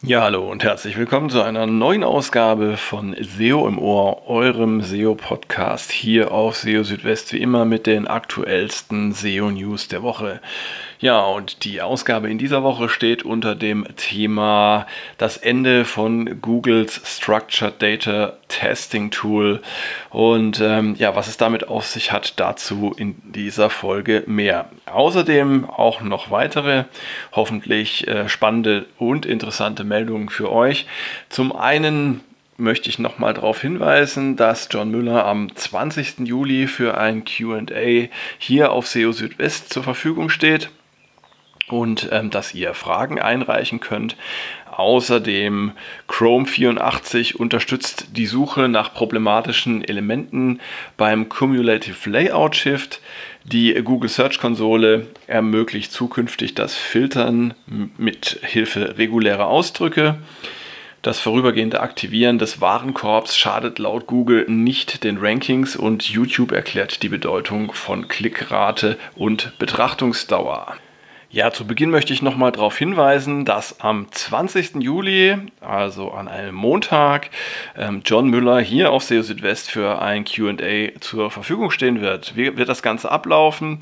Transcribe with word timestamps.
Ja, 0.00 0.22
hallo 0.22 0.48
und 0.48 0.62
herzlich 0.62 0.96
willkommen 0.96 1.28
zu 1.28 1.42
einer 1.42 1.66
neuen 1.66 2.04
Ausgabe 2.04 2.76
von 2.76 3.16
SEO 3.20 3.66
im 3.66 3.80
Ohr, 3.80 4.28
eurem 4.28 4.80
SEO-Podcast 4.80 5.90
hier 5.90 6.30
auf 6.30 6.56
SEO 6.56 6.84
Südwest, 6.84 7.32
wie 7.32 7.38
immer 7.38 7.64
mit 7.64 7.88
den 7.88 8.06
aktuellsten 8.06 9.12
SEO-News 9.12 9.88
der 9.88 10.04
Woche. 10.04 10.40
Ja, 11.00 11.20
und 11.20 11.62
die 11.62 11.80
Ausgabe 11.80 12.28
in 12.28 12.38
dieser 12.38 12.64
Woche 12.64 12.88
steht 12.88 13.22
unter 13.22 13.54
dem 13.54 13.86
Thema 13.94 14.84
das 15.16 15.36
Ende 15.36 15.84
von 15.84 16.40
Googles 16.40 17.00
Structured 17.04 17.80
Data 17.80 18.36
Testing 18.48 19.12
Tool. 19.12 19.62
Und 20.10 20.60
ähm, 20.60 20.96
ja, 20.98 21.14
was 21.14 21.28
es 21.28 21.36
damit 21.36 21.68
auf 21.68 21.86
sich 21.86 22.10
hat, 22.10 22.40
dazu 22.40 22.92
in 22.96 23.14
dieser 23.22 23.70
Folge 23.70 24.24
mehr. 24.26 24.70
Außerdem 24.86 25.70
auch 25.70 26.00
noch 26.00 26.32
weitere, 26.32 26.84
hoffentlich 27.30 28.08
äh, 28.08 28.28
spannende 28.28 28.86
und 28.98 29.24
interessante 29.24 29.84
Meldungen 29.84 30.30
für 30.30 30.50
euch. 30.50 30.88
Zum 31.28 31.54
einen 31.54 32.22
möchte 32.56 32.90
ich 32.90 32.98
nochmal 32.98 33.34
darauf 33.34 33.60
hinweisen, 33.60 34.34
dass 34.34 34.66
John 34.68 34.90
Müller 34.90 35.24
am 35.26 35.54
20. 35.54 36.26
Juli 36.26 36.66
für 36.66 36.98
ein 36.98 37.24
QA 37.24 38.08
hier 38.38 38.72
auf 38.72 38.88
SEO 38.88 39.12
Südwest 39.12 39.72
zur 39.72 39.84
Verfügung 39.84 40.28
steht 40.28 40.70
und 41.70 42.08
ähm, 42.12 42.30
dass 42.30 42.54
ihr 42.54 42.74
Fragen 42.74 43.18
einreichen 43.20 43.80
könnt. 43.80 44.16
Außerdem 44.78 45.72
Chrome 46.06 46.46
84 46.46 47.40
unterstützt 47.40 48.06
die 48.12 48.26
Suche 48.26 48.68
nach 48.68 48.94
problematischen 48.94 49.82
Elementen 49.82 50.60
beim 50.96 51.28
Cumulative 51.28 52.08
Layout 52.08 52.54
Shift. 52.54 53.00
Die 53.44 53.74
Google 53.82 54.08
Search 54.08 54.38
Konsole 54.38 55.08
ermöglicht 55.26 55.90
zukünftig 55.90 56.54
das 56.54 56.76
Filtern 56.76 57.54
mit 57.96 58.38
Hilfe 58.42 58.98
regulärer 58.98 59.48
Ausdrücke. 59.48 60.18
Das 61.02 61.18
vorübergehende 61.18 61.80
Aktivieren 61.80 62.38
des 62.38 62.60
Warenkorbs 62.60 63.36
schadet 63.36 63.78
laut 63.78 64.06
Google 64.06 64.44
nicht 64.48 65.02
den 65.02 65.18
Rankings 65.18 65.74
und 65.74 66.08
YouTube 66.08 66.52
erklärt 66.52 67.02
die 67.02 67.08
Bedeutung 67.08 67.72
von 67.72 68.06
Klickrate 68.08 68.96
und 69.16 69.58
Betrachtungsdauer. 69.58 70.76
Ja, 71.30 71.52
zu 71.52 71.66
Beginn 71.66 71.90
möchte 71.90 72.14
ich 72.14 72.22
nochmal 72.22 72.52
darauf 72.52 72.78
hinweisen, 72.78 73.44
dass 73.44 73.80
am 73.80 74.10
20. 74.10 74.76
Juli, 74.76 75.36
also 75.60 76.10
an 76.10 76.26
einem 76.26 76.54
Montag, 76.54 77.28
ähm, 77.76 78.00
John 78.02 78.28
Müller 78.30 78.60
hier 78.60 78.92
auf 78.92 79.04
SEO 79.04 79.20
Südwest 79.20 79.70
für 79.70 80.00
ein 80.00 80.24
QA 80.24 80.98
zur 81.00 81.30
Verfügung 81.30 81.70
stehen 81.70 82.00
wird. 82.00 82.34
Wie 82.34 82.56
wird 82.56 82.70
das 82.70 82.82
Ganze 82.82 83.12
ablaufen? 83.12 83.80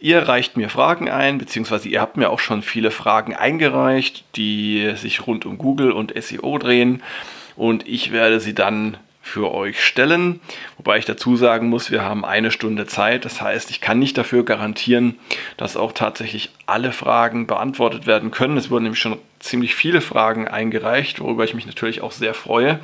Ihr 0.00 0.26
reicht 0.26 0.56
mir 0.56 0.70
Fragen 0.70 1.10
ein, 1.10 1.36
beziehungsweise 1.36 1.90
ihr 1.90 2.00
habt 2.00 2.16
mir 2.16 2.30
auch 2.30 2.40
schon 2.40 2.62
viele 2.62 2.90
Fragen 2.90 3.34
eingereicht, 3.36 4.24
die 4.34 4.94
sich 4.96 5.26
rund 5.26 5.44
um 5.44 5.58
Google 5.58 5.92
und 5.92 6.14
SEO 6.18 6.56
drehen. 6.56 7.02
Und 7.56 7.86
ich 7.86 8.10
werde 8.10 8.40
sie 8.40 8.54
dann 8.54 8.96
für 9.26 9.52
euch 9.52 9.84
stellen. 9.84 10.40
Wobei 10.76 10.98
ich 10.98 11.04
dazu 11.04 11.36
sagen 11.36 11.68
muss, 11.68 11.90
wir 11.90 12.02
haben 12.02 12.24
eine 12.24 12.52
Stunde 12.52 12.86
Zeit. 12.86 13.24
Das 13.24 13.42
heißt, 13.42 13.70
ich 13.70 13.80
kann 13.80 13.98
nicht 13.98 14.16
dafür 14.16 14.44
garantieren, 14.44 15.18
dass 15.56 15.76
auch 15.76 15.92
tatsächlich 15.92 16.50
alle 16.66 16.92
Fragen 16.92 17.48
beantwortet 17.48 18.06
werden 18.06 18.30
können. 18.30 18.56
Es 18.56 18.70
wurden 18.70 18.84
nämlich 18.84 19.00
schon 19.00 19.18
ziemlich 19.40 19.74
viele 19.74 20.00
Fragen 20.00 20.46
eingereicht, 20.46 21.20
worüber 21.20 21.42
ich 21.42 21.54
mich 21.54 21.66
natürlich 21.66 22.02
auch 22.02 22.12
sehr 22.12 22.34
freue. 22.34 22.78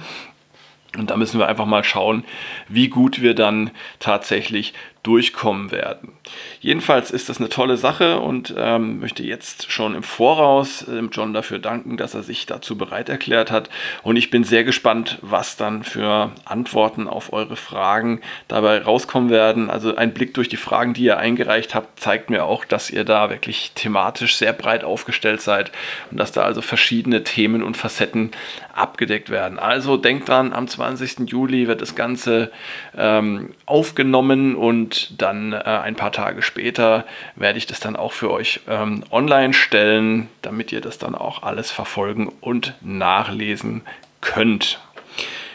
Und 0.99 1.11
da 1.11 1.17
müssen 1.17 1.39
wir 1.39 1.49
einfach 1.49 1.65
mal 1.65 1.85
schauen, 1.85 2.25
wie 2.69 2.89
gut 2.89 3.23
wir 3.23 3.35
dann 3.35 3.71
tatsächlich 3.99 4.75
durchkommen 5.03 5.73
werden. 5.73 6.13
Jedenfalls 6.61 7.11
ist 7.11 7.29
das 7.29 7.39
eine 7.39 7.49
tolle 7.49 7.77
Sache 7.77 8.21
und 8.21 8.55
ähm, 8.57 9.01
möchte 9.01 9.25
jetzt 9.25 9.73
schon 9.73 9.97
im 9.97 10.05
Voraus 10.05 10.87
äh, 10.87 11.01
John 11.11 11.35
dafür 11.35 11.59
danken, 11.59 11.97
dass 11.97 12.15
er 12.15 12.23
sich 12.23 12.47
dazu 12.47 12.79
bereit 12.79 13.09
erklärt 13.09 13.51
hat. 13.51 13.69
Und 14.05 14.15
ich 14.15 14.31
bin 14.31 14.45
sehr 14.45 14.63
gespannt, 14.63 15.19
was 15.21 15.57
dann 15.57 15.83
für 15.83 16.31
Antworten 16.45 17.09
auf 17.09 17.33
eure 17.33 17.57
Fragen 17.57 18.21
dabei 18.47 18.81
rauskommen 18.81 19.31
werden. 19.31 19.71
Also 19.71 19.97
ein 19.97 20.15
Blick 20.15 20.35
durch 20.35 20.49
die 20.49 20.57
Fragen, 20.57 20.95
die 20.95 21.03
ihr 21.03 21.19
eingereicht 21.19 21.75
habt, 21.75 21.99
zeigt 21.99 22.31
mir 22.31 22.45
auch, 22.45 22.65
dass 22.65 22.89
ihr 22.89 23.05
da 23.05 23.29
wirklich 23.29 23.73
thematisch 23.75 24.37
sehr 24.37 24.53
breit 24.53 24.85
aufgestellt 24.85 25.41
seid 25.41 25.73
und 26.13 26.19
dass 26.19 26.31
da 26.31 26.43
also 26.43 26.63
verschiedene 26.63 27.25
Themen 27.25 27.65
und 27.65 27.77
Facetten 27.77 28.31
abgedeckt 28.73 29.31
werden. 29.31 29.59
Also 29.59 29.97
denkt 29.97 30.29
dran, 30.29 30.53
am 30.53 30.69
20. 30.69 31.29
Juli 31.31 31.67
wird 31.67 31.83
das 31.83 31.97
Ganze 31.97 32.53
ähm, 32.97 33.55
aufgenommen 33.67 34.55
und 34.55 34.92
und 34.93 35.23
dann 35.23 35.55
äh, 35.55 35.57
ein 35.57 35.97
paar 35.97 36.13
Tage 36.13 36.43
später 36.43 37.07
werde 37.35 37.57
ich 37.57 37.67
das 37.67 37.81
dann 37.81 37.97
auch 37.97 38.13
für 38.13 38.31
euch 38.31 38.61
ähm, 38.69 39.05
online 39.11 39.55
stellen, 39.55 40.29
damit 40.43 40.71
ihr 40.71 40.83
das 40.83 40.99
dann 40.99 41.15
auch 41.15 41.43
alles 41.43 41.71
verfolgen 41.71 42.31
und 42.43 42.75
nachlesen 42.83 43.81
könnt. 44.21 44.81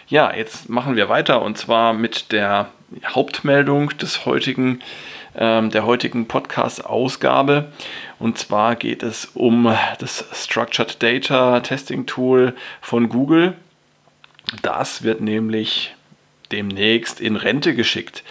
Ja, 0.07 0.33
jetzt 0.33 0.69
machen 0.69 0.95
wir 0.95 1.07
weiter 1.07 1.43
und 1.43 1.55
zwar 1.55 1.93
mit 1.93 2.31
der 2.31 2.69
Hauptmeldung 3.05 3.95
des 3.99 4.25
heutigen, 4.25 4.79
ähm, 5.35 5.69
der 5.69 5.85
heutigen 5.85 6.27
Podcast-Ausgabe. 6.27 7.71
Und 8.17 8.39
zwar 8.39 8.75
geht 8.75 9.03
es 9.03 9.25
um 9.35 9.71
das 9.99 10.25
Structured 10.33 11.03
Data 11.03 11.59
Testing 11.59 12.07
Tool 12.07 12.55
von 12.81 13.07
Google. 13.07 13.53
Das 14.63 15.03
wird 15.03 15.21
nämlich 15.21 15.93
demnächst 16.51 17.19
in 17.19 17.35
Rente 17.35 17.75
geschickt. 17.75 18.23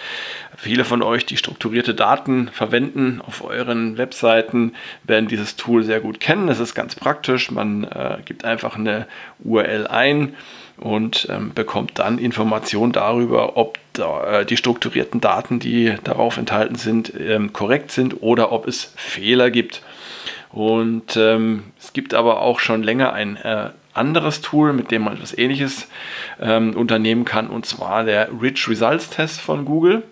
Viele 0.57 0.85
von 0.85 1.03
euch, 1.03 1.27
die 1.27 1.37
strukturierte 1.37 1.95
Daten 1.95 2.49
verwenden 2.49 3.21
auf 3.25 3.45
euren 3.45 3.99
Webseiten, 3.99 4.75
werden 5.05 5.29
dieses 5.29 5.57
Tool 5.57 5.83
sehr 5.83 6.01
gut 6.01 6.19
kennen. 6.19 6.49
Es 6.49 6.61
ist 6.61 6.75
ganz 6.75 6.95
praktisch. 6.95 7.51
Man 7.51 7.85
äh, 7.85 8.19
gibt 8.25 8.45
einfach 8.45 8.77
eine 8.77 9.07
URL 9.45 9.87
ein 9.87 10.35
und 10.79 11.29
ähm, 11.31 11.53
bekommt 11.55 11.99
dann 11.99 12.19
Informationen 12.19 12.93
darüber, 12.93 13.57
ob 13.57 13.79
da, 13.93 14.41
äh, 14.41 14.47
die 14.47 14.57
strukturierten 14.57 15.21
Daten, 15.21 15.59
die 15.59 15.95
darauf 16.05 16.37
enthalten 16.37 16.77
sind, 16.77 17.13
ähm, 17.19 17.53
korrekt 17.53 17.91
sind 17.91 18.23
oder 18.23 18.53
ob 18.53 18.67
es 18.67 18.93
Fehler 18.97 19.51
gibt. 19.51 19.83
Und 20.53 21.17
ähm, 21.17 21.65
es 21.79 21.93
gibt 21.93 22.15
aber 22.15 22.41
auch 22.41 22.61
schon 22.61 22.83
länger 22.83 23.13
ein 23.13 23.37
äh, 23.37 23.71
anderes 23.97 24.41
Tool, 24.41 24.73
mit 24.73 24.91
dem 24.91 25.03
man 25.03 25.15
etwas 25.15 25.37
Ähnliches 25.37 25.89
ähm, 26.41 26.77
unternehmen 26.77 27.25
kann, 27.25 27.49
und 27.49 27.67
zwar 27.67 28.05
der 28.05 28.29
Rich 28.41 28.69
Results 28.69 29.11
Test 29.11 29.41
von 29.41 29.65
Google. 29.65 30.03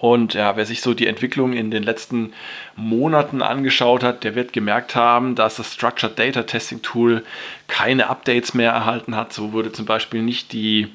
Und 0.00 0.34
ja, 0.34 0.56
wer 0.56 0.66
sich 0.66 0.82
so 0.82 0.92
die 0.92 1.06
Entwicklung 1.06 1.54
in 1.54 1.70
den 1.70 1.82
letzten 1.82 2.32
Monaten 2.76 3.40
angeschaut 3.40 4.02
hat, 4.02 4.24
der 4.24 4.34
wird 4.34 4.52
gemerkt 4.52 4.94
haben, 4.94 5.34
dass 5.34 5.56
das 5.56 5.72
Structured 5.72 6.18
Data 6.18 6.42
Testing 6.42 6.82
Tool 6.82 7.24
keine 7.66 8.10
Updates 8.10 8.52
mehr 8.52 8.72
erhalten 8.72 9.16
hat. 9.16 9.32
So 9.32 9.52
wurde 9.52 9.72
zum 9.72 9.86
Beispiel 9.86 10.22
nicht 10.22 10.52
die 10.52 10.88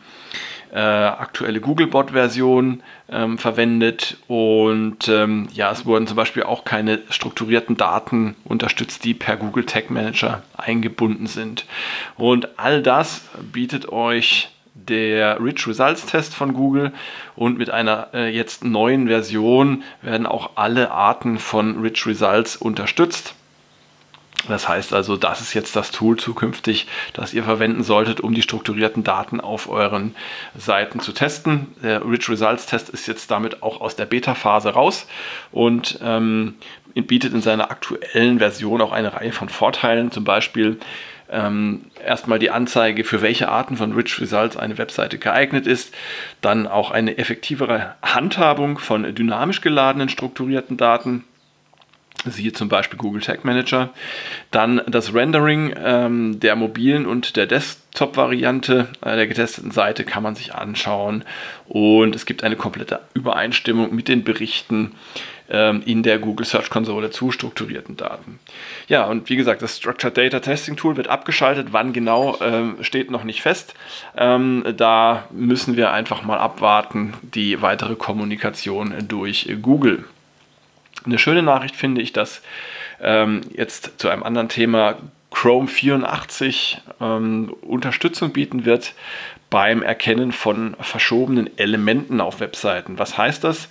äh, 0.72 0.80
aktuelle 0.80 1.60
Googlebot-Version 1.60 2.82
ähm, 3.10 3.38
verwendet 3.38 4.18
und 4.28 5.08
ähm, 5.10 5.50
ja, 5.54 5.72
es 5.72 5.86
wurden 5.86 6.08
zum 6.08 6.16
Beispiel 6.16 6.44
auch 6.44 6.64
keine 6.64 7.00
strukturierten 7.10 7.76
Daten 7.78 8.36
unterstützt, 8.46 9.04
die 9.04 9.14
per 9.14 9.38
Google 9.38 9.66
Tag 9.66 9.90
Manager 9.90 10.44
eingebunden 10.56 11.28
sind. 11.28 11.66
Und 12.18 12.58
all 12.58 12.82
das 12.82 13.30
bietet 13.52 13.90
euch 13.90 14.50
der 14.74 15.44
Rich 15.44 15.68
Results 15.68 16.06
Test 16.06 16.34
von 16.34 16.54
Google 16.54 16.94
und 17.36 17.58
mit 17.58 17.70
einer 17.70 18.08
äh, 18.14 18.34
jetzt 18.34 18.64
neuen 18.64 19.08
Version 19.08 19.84
werden 20.02 20.26
auch 20.26 20.52
alle 20.56 20.92
Arten 20.92 21.38
von 21.38 21.82
Rich 21.82 22.08
Results 22.08 22.56
unterstützt. 22.56 23.36
Das 24.48 24.68
heißt 24.68 24.94
also, 24.94 25.18
das 25.18 25.42
ist 25.42 25.54
jetzt 25.54 25.76
das 25.76 25.92
Tool 25.92 26.18
zukünftig, 26.18 26.88
das 27.14 27.34
ihr 27.34 27.44
verwenden 27.44 27.84
solltet, 27.84 28.22
um 28.22 28.34
die 28.34 28.42
strukturierten 28.42 29.04
Daten 29.04 29.40
auf 29.40 29.70
euren 29.70 30.16
Seiten 30.58 31.00
zu 31.00 31.12
testen. 31.12 31.68
Der 31.84 32.04
Rich 32.06 32.30
Results 32.30 32.66
Test 32.66 32.90
ist 32.90 33.08
jetzt 33.08 33.30
damit 33.30 33.62
auch 33.62 33.82
aus 33.82 33.96
der 33.96 34.06
Beta-Phase 34.06 34.70
raus 34.70 35.08
und 35.52 36.00
ähm, 36.02 36.56
bietet 36.96 37.34
in 37.34 37.42
seiner 37.42 37.72
aktuellen 37.72 38.40
Version 38.40 38.82
auch 38.82 38.92
eine 38.92 39.14
Reihe 39.14 39.32
von 39.32 39.50
Vorteilen. 39.50 40.12
Zum 40.12 40.24
Beispiel 40.24 40.80
ähm, 41.30 41.86
erstmal 42.06 42.40
die 42.40 42.52
Anzeige, 42.52 43.04
für 43.04 43.22
welche 43.22 43.50
Arten 43.50 43.78
von 43.78 43.94
Rich 43.94 44.20
Results 44.20 44.58
eine 44.58 44.78
Webseite 44.78 45.18
geeignet 45.18 45.66
ist, 45.66 45.94
dann 46.42 46.68
auch 46.68 46.92
eine 46.92 47.18
effektivere 47.18 47.96
Handhabung 48.02 48.78
von 48.78 49.16
dynamisch 49.16 49.62
geladenen 49.62 50.10
strukturierten 50.10 50.78
Daten, 50.78 51.24
siehe 52.26 52.54
zum 52.54 52.70
Beispiel 52.70 52.98
Google 52.98 53.22
Tag 53.22 53.46
Manager, 53.46 53.90
dann 54.52 54.82
das 54.88 55.14
Rendering 55.14 55.74
ähm, 55.78 56.40
der 56.40 56.56
mobilen 56.56 57.06
und 57.06 57.36
der 57.36 57.48
Desktop-Variante 57.48 58.90
äh, 59.02 59.16
der 59.16 59.28
getesteten 59.28 59.72
Seite 59.72 60.04
kann 60.04 60.24
man 60.24 60.36
sich 60.36 60.54
anschauen 60.54 61.24
und 61.68 62.16
es 62.16 62.26
gibt 62.26 62.44
eine 62.44 62.56
komplette 62.56 63.00
Übereinstimmung 63.14 63.94
mit 63.96 64.08
den 64.08 64.24
Berichten 64.24 64.94
ähm, 65.52 65.84
in 65.86 66.02
der 66.02 66.18
Google 66.18 66.46
Search 66.46 66.70
Konsole 66.70 67.10
zu 67.12 67.32
strukturierten 67.32 67.98
Daten. 67.98 68.40
Ja, 68.88 69.06
und 69.06 69.30
wie 69.30 69.36
gesagt, 69.36 69.62
das 69.62 69.78
Structured 69.78 70.18
Data 70.18 70.40
Testing 70.40 70.78
Tool 70.78 70.98
wird 70.98 71.10
abgeschaltet. 71.10 71.68
Wann 71.72 71.94
genau, 71.94 72.38
ähm, 72.42 72.78
steht 72.82 73.12
noch 73.12 73.24
nicht 73.24 73.42
fest. 73.42 73.74
Ähm, 74.16 74.64
da 74.78 75.28
müssen 75.32 75.76
wir 75.76 75.92
einfach 75.92 76.24
mal 76.24 76.38
abwarten, 76.38 77.14
die 77.22 77.62
weitere 77.62 77.96
Kommunikation 77.96 78.94
durch 79.08 79.50
Google. 79.62 80.06
Eine 81.06 81.18
schöne 81.18 81.44
Nachricht 81.44 81.76
finde 81.76 82.02
ich, 82.02 82.14
dass 82.14 82.42
ähm, 83.02 83.42
jetzt 83.54 84.00
zu 84.00 84.10
einem 84.10 84.24
anderen 84.24 84.50
Thema 84.50 84.98
Chrome 85.32 85.68
84 85.68 86.82
ähm, 87.00 87.54
Unterstützung 87.62 88.32
bieten 88.32 88.66
wird 88.66 88.94
beim 89.50 89.82
Erkennen 89.82 90.32
von 90.32 90.76
verschobenen 90.80 91.58
Elementen 91.58 92.22
auf 92.22 92.40
Webseiten. 92.40 93.00
Was 93.00 93.18
heißt 93.18 93.44
das? 93.44 93.70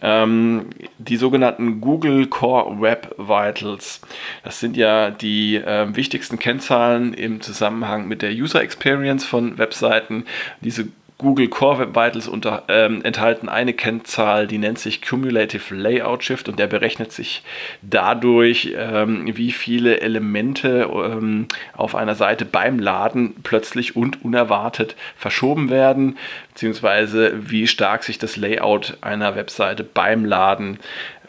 Ähm, 0.00 0.70
die 0.98 1.16
sogenannten 1.16 1.80
Google 1.80 2.26
Core 2.26 2.80
Web 2.80 3.14
Vitals. 3.18 4.00
Das 4.42 4.58
sind 4.58 4.76
ja 4.76 5.10
die 5.10 5.56
äh, 5.56 5.94
wichtigsten 5.94 6.40
Kennzahlen 6.40 7.14
im 7.14 7.40
Zusammenhang 7.40 8.08
mit 8.08 8.22
der 8.22 8.32
User 8.32 8.62
Experience 8.62 9.24
von 9.24 9.58
Webseiten. 9.58 10.24
Diese 10.60 10.88
Google 11.22 11.48
Core 11.48 11.78
Web 11.78 11.96
Vitals 11.96 12.28
unter, 12.28 12.64
ähm, 12.68 13.00
enthalten 13.02 13.48
eine 13.48 13.72
Kennzahl, 13.72 14.46
die 14.46 14.58
nennt 14.58 14.78
sich 14.78 15.00
Cumulative 15.00 15.74
Layout 15.74 16.24
Shift 16.24 16.48
und 16.48 16.58
der 16.58 16.66
berechnet 16.66 17.12
sich 17.12 17.42
dadurch, 17.80 18.74
ähm, 18.76 19.30
wie 19.36 19.52
viele 19.52 20.00
Elemente 20.00 20.90
ähm, 20.92 21.46
auf 21.74 21.94
einer 21.94 22.16
Seite 22.16 22.44
beim 22.44 22.78
Laden 22.78 23.36
plötzlich 23.42 23.96
und 23.96 24.24
unerwartet 24.24 24.96
verschoben 25.16 25.70
werden, 25.70 26.18
beziehungsweise 26.48 27.32
wie 27.50 27.66
stark 27.68 28.02
sich 28.02 28.18
das 28.18 28.36
Layout 28.36 28.98
einer 29.00 29.36
Webseite 29.36 29.84
beim 29.84 30.24
Laden 30.24 30.78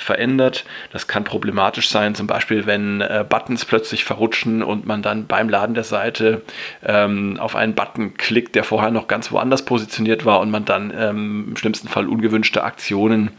verändert. 0.03 0.65
Das 0.91 1.07
kann 1.07 1.23
problematisch 1.23 1.89
sein, 1.89 2.15
zum 2.15 2.27
Beispiel 2.27 2.65
wenn 2.65 3.01
äh, 3.01 3.25
Buttons 3.27 3.65
plötzlich 3.65 4.03
verrutschen 4.03 4.61
und 4.61 4.85
man 4.85 5.01
dann 5.01 5.27
beim 5.27 5.50
Laden 5.50 5.73
der 5.73 5.83
Seite 5.83 6.41
ähm, 6.83 7.39
auf 7.39 7.55
einen 7.55 7.73
Button 7.75 8.15
klickt, 8.15 8.55
der 8.55 8.63
vorher 8.63 8.91
noch 8.91 9.07
ganz 9.07 9.31
woanders 9.31 9.65
positioniert 9.65 10.25
war 10.25 10.39
und 10.39 10.51
man 10.51 10.65
dann 10.65 10.94
ähm, 10.95 11.45
im 11.50 11.57
schlimmsten 11.57 11.88
Fall 11.88 12.07
ungewünschte 12.07 12.63
Aktionen 12.63 13.31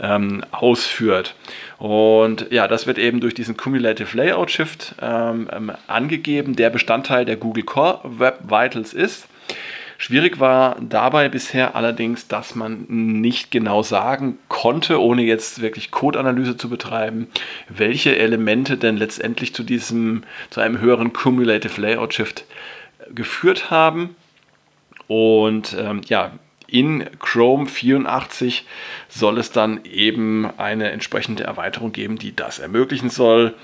ähm, 0.00 0.44
ausführt. 0.50 1.34
Und 1.78 2.46
ja, 2.50 2.68
das 2.68 2.86
wird 2.86 2.98
eben 2.98 3.20
durch 3.20 3.34
diesen 3.34 3.56
Cumulative 3.56 4.16
Layout 4.16 4.50
Shift 4.50 4.94
ähm, 5.00 5.48
ähm, 5.52 5.72
angegeben, 5.86 6.56
der 6.56 6.70
Bestandteil 6.70 7.24
der 7.24 7.36
Google 7.36 7.64
Core 7.64 8.00
Web 8.04 8.40
Vitals 8.44 8.94
ist. 8.94 9.28
Schwierig 10.04 10.38
war 10.38 10.76
dabei 10.82 11.30
bisher 11.30 11.76
allerdings, 11.76 12.28
dass 12.28 12.54
man 12.54 12.84
nicht 12.88 13.50
genau 13.50 13.82
sagen 13.82 14.36
konnte, 14.48 15.00
ohne 15.00 15.22
jetzt 15.22 15.62
wirklich 15.62 15.92
Codeanalyse 15.92 16.58
zu 16.58 16.68
betreiben, 16.68 17.28
welche 17.70 18.14
Elemente 18.18 18.76
denn 18.76 18.98
letztendlich 18.98 19.54
zu 19.54 19.62
diesem, 19.62 20.24
zu 20.50 20.60
einem 20.60 20.78
höheren 20.78 21.14
Cumulative 21.14 21.80
Layout 21.80 22.12
Shift 22.12 22.44
geführt 23.14 23.70
haben. 23.70 24.14
Und 25.06 25.74
ähm, 25.80 26.02
ja, 26.04 26.32
in 26.66 27.08
Chrome 27.18 27.66
84 27.66 28.66
soll 29.08 29.38
es 29.38 29.52
dann 29.52 29.84
eben 29.84 30.50
eine 30.58 30.90
entsprechende 30.90 31.44
Erweiterung 31.44 31.92
geben, 31.92 32.18
die 32.18 32.36
das 32.36 32.58
ermöglichen 32.58 33.08
soll. 33.08 33.54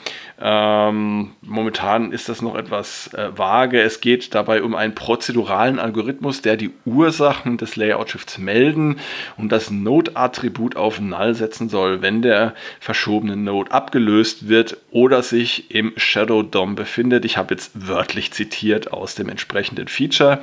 Ähm, 0.43 1.33
momentan 1.43 2.13
ist 2.13 2.31
das 2.31 2.41
noch 2.41 2.57
etwas 2.57 3.13
äh, 3.13 3.37
vage. 3.37 3.81
Es 3.83 4.01
geht 4.01 4.35
dabei 4.35 4.63
um 4.63 4.75
einen 4.75 4.95
prozeduralen 4.95 5.79
Algorithmus, 5.79 6.41
der 6.41 6.57
die 6.57 6.71
Ursachen 6.87 7.59
des 7.59 7.77
Layout-Shifts 7.77 8.39
melden 8.39 8.97
und 9.37 9.53
das 9.53 9.71
Node-Attribut 9.71 10.77
auf 10.77 10.99
Null 10.99 11.35
setzen 11.35 11.69
soll, 11.69 12.01
wenn 12.01 12.23
der 12.23 12.55
verschobene 12.81 13.37
Node 13.37 13.71
abgelöst 13.71 14.49
wird 14.49 14.79
oder 14.91 15.23
sich 15.23 15.71
im 15.75 15.93
Shadow 15.97 16.43
DOM 16.43 16.75
befindet. 16.75 17.27
Ich 17.27 17.37
habe 17.37 17.55
jetzt 17.55 17.73
wörtlich 17.75 18.33
zitiert 18.33 18.93
aus 18.95 19.15
dem 19.15 19.29
entsprechenden 19.29 19.89
Feature. 19.89 20.41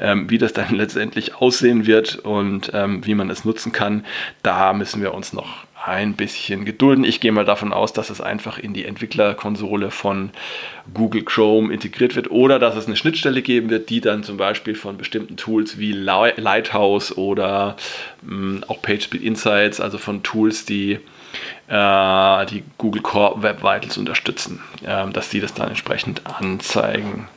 Ähm, 0.00 0.30
wie 0.30 0.38
das 0.38 0.54
dann 0.54 0.74
letztendlich 0.74 1.34
aussehen 1.34 1.86
wird 1.86 2.16
und 2.16 2.70
ähm, 2.72 3.04
wie 3.04 3.14
man 3.14 3.28
es 3.28 3.44
nutzen 3.44 3.72
kann, 3.72 4.06
da 4.42 4.72
müssen 4.72 5.02
wir 5.02 5.12
uns 5.12 5.34
noch 5.34 5.66
ein 5.86 6.14
bisschen 6.14 6.64
gedulden. 6.64 7.04
Ich 7.04 7.20
gehe 7.20 7.30
mal 7.30 7.44
davon 7.44 7.72
aus, 7.72 7.92
dass 7.92 8.08
es 8.08 8.20
einfach 8.20 8.58
in 8.58 8.72
die 8.72 8.86
Entwicklerkonsole 8.86 9.90
von 9.90 10.30
Google 10.94 11.24
Chrome 11.24 11.72
integriert 11.72 12.16
wird 12.16 12.30
oder 12.30 12.58
dass 12.58 12.74
es 12.74 12.86
eine 12.86 12.96
Schnittstelle 12.96 13.42
geben 13.42 13.68
wird, 13.68 13.90
die 13.90 14.00
dann 14.00 14.22
zum 14.22 14.38
Beispiel 14.38 14.76
von 14.76 14.96
bestimmten 14.96 15.36
Tools 15.36 15.78
wie 15.78 15.92
Lighthouse 15.92 17.16
oder 17.16 17.76
mh, 18.22 18.30
hm, 18.30 18.64
auch 18.68 18.80
PageSpeed 18.80 19.22
Insights, 19.22 19.80
also 19.80 19.98
von 19.98 20.22
Tools, 20.22 20.64
die 20.64 21.00
äh, 21.68 22.46
die 22.46 22.62
Google 22.78 23.02
Core 23.02 23.42
Web 23.42 23.62
Vitals 23.62 23.98
unterstützen, 23.98 24.60
äh, 24.86 25.10
dass 25.10 25.28
die 25.28 25.40
das 25.40 25.52
dann 25.52 25.68
entsprechend 25.68 26.22
anzeigen. 26.26 27.28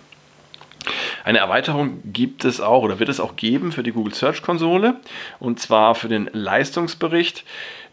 Eine 1.26 1.40
Erweiterung 1.40 2.00
gibt 2.06 2.46
es 2.46 2.62
auch 2.62 2.84
oder 2.84 3.00
wird 3.00 3.10
es 3.10 3.20
auch 3.20 3.36
geben 3.36 3.74
für 3.74 3.84
die 3.84 3.92
Google 3.92 4.14
Search 4.14 4.42
Konsole 4.42 4.96
und 5.40 5.60
zwar 5.60 5.96
für 5.96 6.08
den 6.08 6.30
Leistungsbericht. 6.32 7.44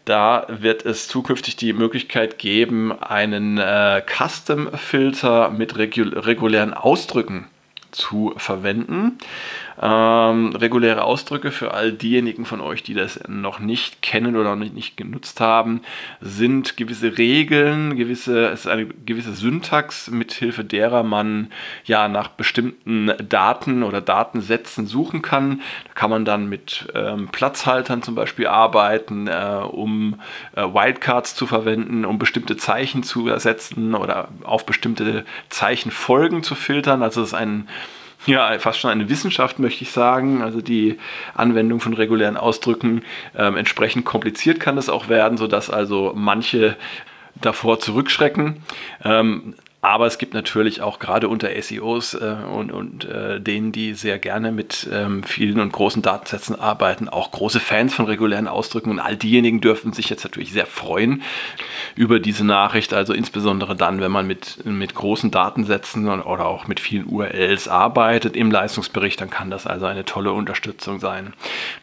Da 0.05 0.45
wird 0.47 0.85
es 0.85 1.07
zukünftig 1.07 1.55
die 1.55 1.73
Möglichkeit 1.73 2.37
geben, 2.37 2.91
einen 3.01 3.57
äh, 3.57 4.03
Custom-Filter 4.05 5.49
mit 5.49 5.77
regulären 5.77 6.75
Ausdrücken 6.75 7.47
zu 7.91 8.33
verwenden. 8.37 9.17
Ähm, 9.81 10.55
reguläre 10.55 11.03
Ausdrücke 11.03 11.51
für 11.51 11.73
all 11.73 11.91
diejenigen 11.91 12.45
von 12.45 12.61
euch, 12.61 12.81
die 12.81 12.93
das 12.93 13.19
noch 13.27 13.59
nicht 13.59 14.01
kennen 14.01 14.37
oder 14.37 14.55
noch 14.55 14.71
nicht 14.71 14.95
genutzt 14.95 15.41
haben, 15.41 15.81
sind 16.21 16.77
gewisse 16.77 17.17
Regeln, 17.17 17.97
gewisse, 17.97 18.47
es 18.47 18.61
ist 18.61 18.67
eine 18.67 18.85
gewisse 18.85 19.33
Syntax, 19.33 20.09
mithilfe 20.09 20.63
derer 20.63 21.03
man 21.03 21.51
ja 21.83 22.07
nach 22.07 22.29
bestimmten 22.29 23.11
Daten 23.27 23.83
oder 23.83 23.99
Datensätzen 23.99 24.87
suchen 24.87 25.21
kann. 25.21 25.61
Da 25.87 25.93
kann 25.93 26.09
man 26.09 26.23
dann 26.23 26.47
mit 26.47 26.87
ähm, 26.95 27.27
Platzhaltern 27.27 28.01
zum 28.01 28.15
Beispiel 28.15 28.47
arbeiten, 28.47 29.27
äh, 29.27 29.59
um 29.69 30.21
äh, 30.55 30.61
Wildcards 30.61 31.35
zu 31.35 31.47
verwenden, 31.47 32.05
um 32.05 32.17
bestimmte 32.17 32.55
Zeichen 32.55 33.03
zu 33.03 33.27
ersetzen 33.27 33.93
oder 33.93 34.29
auf 34.43 34.65
bestimmte 34.65 35.25
Zeichenfolgen 35.49 36.43
zu 36.43 36.55
filtern. 36.55 37.03
Also 37.03 37.21
es 37.21 37.29
ist 37.29 37.33
ein 37.33 37.67
ja, 38.25 38.57
fast 38.59 38.79
schon 38.79 38.91
eine 38.91 39.09
Wissenschaft, 39.09 39.59
möchte 39.59 39.83
ich 39.83 39.91
sagen. 39.91 40.41
Also 40.41 40.61
die 40.61 40.97
Anwendung 41.33 41.79
von 41.79 41.93
regulären 41.93 42.37
Ausdrücken 42.37 43.03
ähm, 43.35 43.57
entsprechend 43.57 44.05
kompliziert 44.05 44.59
kann 44.59 44.77
es 44.77 44.89
auch 44.89 45.09
werden, 45.09 45.37
sodass 45.37 45.69
also 45.69 46.13
manche 46.15 46.75
davor 47.41 47.79
zurückschrecken. 47.79 48.63
Ähm, 49.03 49.55
aber 49.85 50.07
es 50.07 50.17
gibt 50.17 50.33
natürlich 50.33 50.81
auch 50.81 50.97
gerade 50.97 51.29
unter 51.29 51.49
SEOs 51.61 52.15
äh, 52.15 52.37
und, 52.51 52.71
und 52.71 53.05
äh, 53.05 53.39
denen, 53.39 53.71
die 53.71 53.93
sehr 53.93 54.17
gerne 54.17 54.51
mit 54.51 54.89
ähm, 54.91 55.21
vielen 55.21 55.59
und 55.59 55.71
großen 55.71 56.01
Datensätzen 56.01 56.59
arbeiten, 56.59 57.07
auch 57.07 57.29
große 57.29 57.59
Fans 57.59 57.93
von 57.93 58.05
regulären 58.05 58.47
Ausdrücken. 58.47 58.89
Und 58.89 58.99
all 58.99 59.15
diejenigen 59.15 59.61
dürfen 59.61 59.93
sich 59.93 60.09
jetzt 60.09 60.23
natürlich 60.23 60.51
sehr 60.51 60.65
freuen 60.65 61.21
über 61.95 62.19
diese 62.19 62.43
Nachricht. 62.43 62.95
Also 62.95 63.13
insbesondere 63.13 63.75
dann, 63.75 64.01
wenn 64.01 64.11
man 64.11 64.25
mit, 64.25 64.65
mit 64.65 64.95
großen 64.95 65.29
Datensätzen 65.29 66.09
oder 66.09 66.47
auch 66.47 66.67
mit 66.67 66.79
vielen 66.79 67.05
URLs 67.05 67.67
arbeitet 67.67 68.35
im 68.35 68.49
Leistungsbericht, 68.49 69.21
dann 69.21 69.29
kann 69.29 69.51
das 69.51 69.67
also 69.67 69.85
eine 69.85 70.03
tolle 70.03 70.31
Unterstützung 70.31 70.99
sein. 70.99 71.33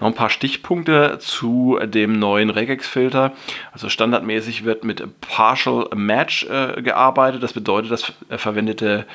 Noch 0.00 0.08
ein 0.08 0.14
paar 0.14 0.30
Stichpunkte 0.30 1.18
zu 1.20 1.78
dem 1.84 2.18
neuen 2.18 2.50
Regex-Filter. 2.50 3.30
Also 3.70 3.88
standardmäßig 3.88 4.64
wird 4.64 4.82
mit 4.82 5.20
Partial 5.20 5.86
Match 5.94 6.46
äh, 6.46 6.82
gearbeitet. 6.82 7.44
Das 7.44 7.52
bedeutet, 7.52 7.91
dass 7.92 8.12
äh, 8.28 8.38
verwendete 8.38 9.06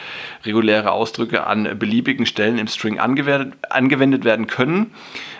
reguläre 0.45 0.91
Ausdrücke 0.91 1.45
an 1.45 1.77
beliebigen 1.77 2.25
Stellen 2.25 2.57
im 2.57 2.67
String 2.67 2.99
angewendet, 2.99 4.23
werden 4.23 4.47
können, 4.47 4.93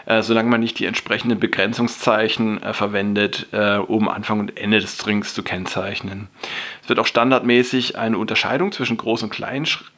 äh, 0.06 0.22
solange 0.22 0.50
man 0.50 0.60
nicht 0.60 0.80
die 0.80 0.86
entsprechenden 0.86 1.40
Begrenzungszeichen 1.40 2.62
äh, 2.62 2.74
verwendet, 2.74 3.48
um 3.88 4.10
Anfang 4.10 4.40
und 4.40 4.58
Ende 4.58 4.80
des 4.80 4.96
Strings 4.96 5.34
zu 5.34 5.44
kennzeichnen. 5.44 6.28
Es 6.82 6.90
wird 6.90 7.00
auch 7.00 7.06
standardmäßig 7.06 7.98
eine 7.98 8.18
Unterscheidung 8.18 8.72
zwischen 8.72 8.98
Groß- 8.98 9.24
und 9.24 9.30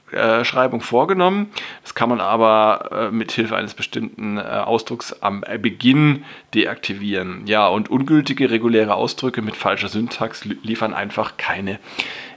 Kleinschreibung 0.10 0.82
vorgenommen. 0.82 1.52
Das 1.84 1.96
kann 1.96 2.10
man 2.10 2.22
aber 2.22 2.90
äh, 2.92 3.12
mit 3.12 3.32
Hilfe 3.32 3.56
eines 3.56 3.74
bestimmten 3.74 4.38
äh, 4.38 4.42
Ausdrucks 4.42 5.14
am 5.22 5.44
Beginn 5.62 6.24
deaktivieren. 6.54 7.44
Ja, 7.46 7.68
und 7.68 7.90
ungültige 7.90 8.50
reguläre 8.50 8.96
Ausdrücke 8.96 9.42
mit 9.42 9.56
falscher 9.56 9.90
Syntax 9.90 10.46
liefern 10.46 10.94
einfach 10.94 11.38
keine 11.38 11.80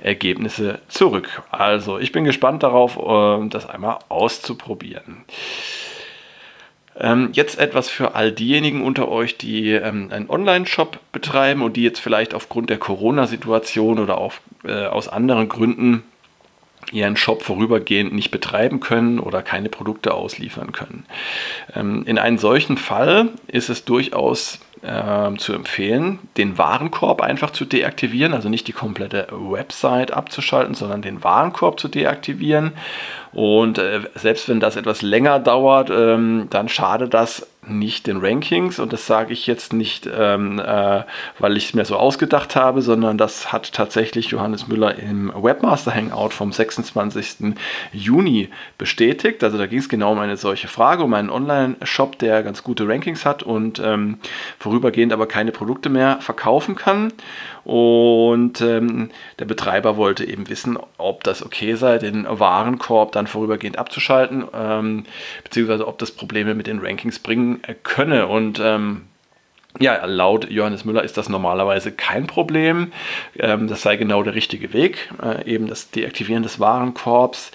Ergebnisse 0.00 0.80
zurück. 0.88 1.42
Also 1.50 1.98
ich 1.98 2.12
bin 2.12 2.24
gespannt 2.24 2.62
darauf, 2.62 2.98
äh, 2.98 3.48
das 3.48 3.68
einmal 3.68 3.98
auszuprobieren. 4.08 5.24
Ähm, 6.94 7.30
jetzt 7.32 7.58
etwas 7.58 7.88
für 7.88 8.14
all 8.14 8.32
diejenigen 8.32 8.84
unter 8.84 9.08
euch, 9.08 9.38
die 9.38 9.70
ähm, 9.70 10.10
einen 10.12 10.28
Online-Shop 10.28 10.98
betreiben 11.10 11.62
und 11.62 11.76
die 11.76 11.82
jetzt 11.82 12.00
vielleicht 12.00 12.34
aufgrund 12.34 12.68
der 12.68 12.76
Corona-Situation 12.76 13.98
oder 13.98 14.18
auf, 14.18 14.42
äh, 14.64 14.84
aus 14.86 15.08
anderen 15.08 15.48
Gründen 15.48 16.02
ihren 16.92 17.16
Shop 17.16 17.42
vorübergehend 17.42 18.12
nicht 18.12 18.30
betreiben 18.30 18.80
können 18.80 19.18
oder 19.18 19.42
keine 19.42 19.68
Produkte 19.68 20.14
ausliefern 20.14 20.72
können. 20.72 21.04
Ähm, 21.75 22.04
in 22.06 22.18
einem 22.18 22.38
solchen 22.38 22.76
Fall 22.76 23.30
ist 23.49 23.70
es 23.70 23.84
durchaus 23.84 24.61
äh, 24.82 25.34
zu 25.37 25.52
empfehlen, 25.52 26.18
den 26.37 26.58
Warenkorb 26.58 27.22
einfach 27.22 27.50
zu 27.50 27.64
deaktivieren, 27.64 28.34
also 28.34 28.49
nicht 28.49 28.68
die 28.68 28.72
komplette 28.72 29.28
Website 29.30 30.12
abzuschalten, 30.12 30.75
sondern 30.75 31.02
den 31.02 31.22
Warenkorb 31.25 31.78
zu 31.78 31.88
deaktivieren. 31.88 32.72
Und 33.32 33.78
äh, 33.78 34.00
selbst 34.14 34.49
wenn 34.49 34.61
das 34.61 34.76
etwas 34.76 35.02
länger 35.02 35.38
dauert, 35.38 35.90
ähm, 35.90 36.49
dann 36.50 36.68
schadet 36.68 37.14
das 37.14 37.46
nicht 37.64 38.09
den 38.09 38.16
Rankings 38.16 38.81
und 38.81 38.92
das 38.92 39.07
sage 39.07 39.33
ich 39.33 39.47
jetzt 39.47 39.73
nicht, 39.73 40.09
ähm, 40.12 40.59
äh, 40.59 41.04
weil 41.38 41.57
ich 41.57 41.66
es 41.66 41.75
mir 41.75 41.85
so 41.85 41.97
ausgedacht 41.97 42.57
habe, 42.57 42.83
sondern 42.83 43.19
das 43.19 43.52
hat 43.52 43.73
tatsächlich 43.73 44.26
Johannes 44.26 44.66
Müller 44.66 44.99
im 44.99 45.33
Webmaster 45.33 45.95
Hangout 45.95 46.31
vom 46.31 46.50
26. 46.50 47.54
Juni 47.92 48.49
bestätigt. 48.78 49.45
Also 49.45 49.59
da 49.59 49.66
ging 49.66 49.78
es 49.78 49.88
genau 49.88 50.11
um 50.12 50.19
eine 50.19 50.37
solche 50.37 50.66
Frage, 50.66 51.04
um 51.04 51.14
einen 51.14 51.31
Online-Shop, 51.31 52.19
der 52.19 52.42
ganz 52.42 52.64
gute 52.64 52.88
Rankings 52.88 53.25
hat 53.25 53.45
und 53.45 53.81
ähm, 53.85 54.19
vorübergehend 54.59 55.12
aber 55.12 55.26
keine 55.26 55.52
Produkte 55.52 55.88
mehr 55.88 56.21
verkaufen 56.21 56.75
kann. 56.75 57.12
Und 57.64 58.61
ähm, 58.61 59.11
der 59.38 59.45
Betreiber 59.45 59.97
wollte 59.97 60.25
eben 60.25 60.49
wissen, 60.49 60.78
ob 60.99 61.23
das 61.25 61.45
okay 61.45 61.75
sei, 61.75 61.99
den 61.99 62.26
Warenkorb 62.28 63.12
dann 63.12 63.26
vorübergehend 63.26 63.78
abzuschalten, 63.78 64.45
ähm, 64.52 65.04
beziehungsweise 65.45 65.87
ob 65.87 65.99
das 65.99 66.11
Probleme 66.11 66.54
mit 66.54 66.66
den 66.66 66.81
Rankings 66.81 67.21
bringen 67.21 67.62
könne. 67.85 68.26
Und 68.26 68.61
ähm, 68.62 69.02
ja, 69.81 70.04
laut 70.04 70.50
Johannes 70.50 70.85
Müller 70.85 71.02
ist 71.02 71.16
das 71.16 71.28
normalerweise 71.28 71.92
kein 71.92 72.26
Problem. 72.26 72.92
Ähm, 73.38 73.69
das 73.69 73.83
sei 73.83 73.97
genau 73.97 74.23
der 74.23 74.35
richtige 74.35 74.73
Weg, 74.73 75.11
äh, 75.23 75.45
eben 75.50 75.66
das 75.66 75.90
Deaktivieren 75.90 76.42
des 76.42 76.61
Warenkorbs. 76.61 77.52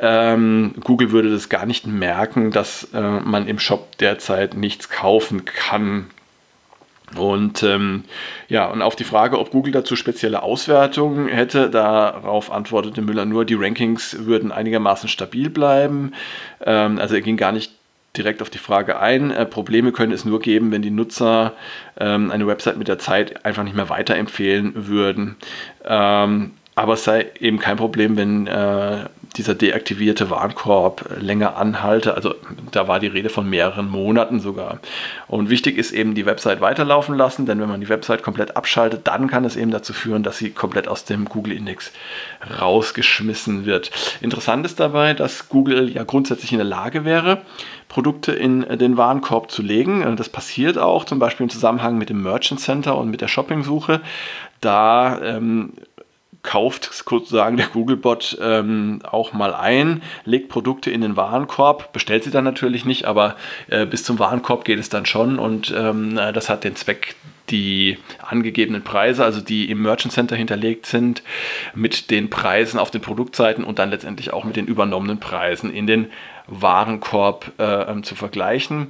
Ähm, 0.00 0.74
Google 0.82 1.12
würde 1.12 1.30
das 1.30 1.48
gar 1.48 1.66
nicht 1.66 1.86
merken, 1.86 2.50
dass 2.50 2.88
äh, 2.92 3.00
man 3.00 3.46
im 3.46 3.58
Shop 3.58 3.96
derzeit 3.98 4.54
nichts 4.54 4.88
kaufen 4.88 5.44
kann. 5.44 6.10
Und 7.16 7.62
ähm, 7.62 8.04
ja, 8.48 8.66
und 8.66 8.80
auf 8.80 8.96
die 8.96 9.04
Frage, 9.04 9.38
ob 9.38 9.50
Google 9.50 9.72
dazu 9.72 9.96
spezielle 9.96 10.42
Auswertungen 10.42 11.28
hätte, 11.28 11.68
darauf 11.68 12.50
antwortete 12.50 13.02
Müller 13.02 13.26
nur, 13.26 13.44
die 13.44 13.54
Rankings 13.54 14.16
würden 14.20 14.50
einigermaßen 14.50 15.08
stabil 15.08 15.50
bleiben. 15.50 16.12
Ähm, 16.64 16.98
also 16.98 17.14
er 17.14 17.20
ging 17.20 17.36
gar 17.36 17.52
nicht 17.52 17.72
direkt 18.16 18.42
auf 18.42 18.50
die 18.50 18.58
Frage 18.58 18.98
ein. 18.98 19.30
Äh, 19.30 19.46
Probleme 19.46 19.92
können 19.92 20.12
es 20.12 20.24
nur 20.24 20.40
geben, 20.40 20.70
wenn 20.70 20.82
die 20.82 20.90
Nutzer 20.90 21.52
ähm, 21.98 22.30
eine 22.30 22.46
Website 22.46 22.76
mit 22.76 22.88
der 22.88 22.98
Zeit 22.98 23.44
einfach 23.44 23.62
nicht 23.62 23.76
mehr 23.76 23.88
weiterempfehlen 23.88 24.88
würden. 24.88 25.36
Ähm, 25.84 26.52
aber 26.74 26.94
es 26.94 27.04
sei 27.04 27.26
eben 27.38 27.58
kein 27.58 27.76
Problem, 27.76 28.16
wenn 28.16 28.46
äh, 28.46 29.04
dieser 29.32 29.54
deaktivierte 29.54 30.30
Warenkorb 30.30 31.16
länger 31.20 31.56
anhalte. 31.56 32.14
Also 32.14 32.34
da 32.70 32.88
war 32.88 33.00
die 33.00 33.06
Rede 33.06 33.28
von 33.28 33.48
mehreren 33.48 33.88
Monaten 33.88 34.40
sogar. 34.40 34.78
Und 35.26 35.50
wichtig 35.50 35.78
ist 35.78 35.92
eben 35.92 36.14
die 36.14 36.26
Website 36.26 36.60
weiterlaufen 36.60 37.16
lassen, 37.16 37.46
denn 37.46 37.60
wenn 37.60 37.68
man 37.68 37.80
die 37.80 37.88
Website 37.88 38.22
komplett 38.22 38.56
abschaltet, 38.56 39.06
dann 39.06 39.28
kann 39.28 39.44
es 39.44 39.56
eben 39.56 39.70
dazu 39.70 39.92
führen, 39.92 40.22
dass 40.22 40.38
sie 40.38 40.50
komplett 40.50 40.88
aus 40.88 41.04
dem 41.04 41.24
Google-Index 41.24 41.92
rausgeschmissen 42.60 43.64
wird. 43.64 43.90
Interessant 44.20 44.66
ist 44.66 44.80
dabei, 44.80 45.14
dass 45.14 45.48
Google 45.48 45.88
ja 45.88 46.04
grundsätzlich 46.04 46.52
in 46.52 46.58
der 46.58 46.66
Lage 46.66 47.04
wäre, 47.04 47.42
Produkte 47.88 48.32
in 48.32 48.62
den 48.78 48.96
Warenkorb 48.96 49.50
zu 49.50 49.62
legen. 49.62 50.16
Das 50.16 50.28
passiert 50.28 50.78
auch 50.78 51.04
zum 51.04 51.18
Beispiel 51.18 51.44
im 51.44 51.50
Zusammenhang 51.50 51.98
mit 51.98 52.08
dem 52.08 52.22
Merchant 52.22 52.60
Center 52.60 52.96
und 52.96 53.10
mit 53.10 53.20
der 53.20 53.28
Shopping-Suche. 53.28 54.00
Da 54.60 55.20
ähm, 55.22 55.74
kauft 56.42 56.90
sozusagen 56.92 57.56
der 57.56 57.66
Googlebot 57.66 58.38
ähm, 58.40 59.00
auch 59.08 59.32
mal 59.32 59.54
ein, 59.54 60.02
legt 60.24 60.48
Produkte 60.48 60.90
in 60.90 61.00
den 61.00 61.16
Warenkorb, 61.16 61.92
bestellt 61.92 62.24
sie 62.24 62.30
dann 62.30 62.44
natürlich 62.44 62.84
nicht, 62.84 63.04
aber 63.04 63.36
äh, 63.68 63.86
bis 63.86 64.02
zum 64.02 64.18
Warenkorb 64.18 64.64
geht 64.64 64.80
es 64.80 64.88
dann 64.88 65.06
schon 65.06 65.38
und 65.38 65.72
ähm, 65.76 66.16
das 66.16 66.48
hat 66.48 66.64
den 66.64 66.74
Zweck, 66.74 67.14
die 67.50 67.98
angegebenen 68.20 68.82
Preise, 68.82 69.24
also 69.24 69.40
die 69.40 69.70
im 69.70 69.82
Merchant 69.82 70.12
Center 70.12 70.34
hinterlegt 70.34 70.86
sind, 70.86 71.22
mit 71.74 72.10
den 72.10 72.30
Preisen 72.30 72.78
auf 72.78 72.90
den 72.90 73.02
Produktseiten 73.02 73.62
und 73.62 73.78
dann 73.78 73.90
letztendlich 73.90 74.32
auch 74.32 74.44
mit 74.44 74.56
den 74.56 74.66
übernommenen 74.66 75.20
Preisen 75.20 75.72
in 75.72 75.86
den 75.86 76.10
Warenkorb 76.46 77.52
äh, 77.58 77.90
ähm, 77.90 78.02
zu 78.02 78.14
vergleichen. 78.14 78.88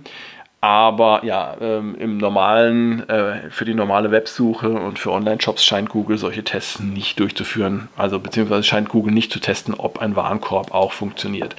Aber 0.63 1.25
ja, 1.25 1.57
ähm, 1.61 1.97
im 1.99 2.19
normalen, 2.19 3.09
äh, 3.09 3.51
für 3.51 3.65
die 3.65 3.75
normale 3.75 4.13
Websuche 4.13 4.71
und 4.71 4.97
für 4.97 5.11
Online-Shops 5.11 5.65
scheint 5.65 5.89
Google 5.89 6.19
solche 6.19 6.45
Tests 6.45 6.79
nicht 6.79 7.19
durchzuführen. 7.19 7.89
Also 7.97 8.21
beziehungsweise 8.21 8.63
scheint 8.63 8.89
Google 8.89 9.13
nicht 9.13 9.33
zu 9.33 9.41
testen, 9.41 9.75
ob 9.75 9.99
ein 9.99 10.15
Warenkorb 10.15 10.73
auch 10.73 10.93
funktioniert. 10.93 11.57